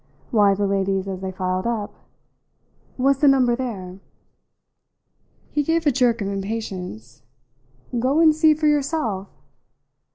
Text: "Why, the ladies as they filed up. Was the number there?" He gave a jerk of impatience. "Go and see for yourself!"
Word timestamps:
"Why, 0.31 0.55
the 0.55 0.65
ladies 0.65 1.07
as 1.07 1.21
they 1.21 1.31
filed 1.31 1.67
up. 1.67 1.93
Was 2.97 3.19
the 3.19 3.27
number 3.27 3.55
there?" 3.55 3.99
He 5.51 5.61
gave 5.61 5.85
a 5.85 5.91
jerk 5.91 6.21
of 6.21 6.27
impatience. 6.27 7.21
"Go 7.99 8.19
and 8.19 8.33
see 8.33 8.55
for 8.55 8.65
yourself!" 8.65 9.27